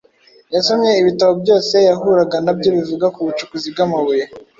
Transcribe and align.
Yasomye 0.55 0.91
ibitabo 1.01 1.33
byose 1.43 1.75
yahuraga 1.89 2.35
na 2.45 2.53
byo 2.57 2.69
bivuga 2.77 3.05
ku 3.13 3.19
bucukuzi 3.27 3.67
bw’amabuye 3.73 4.23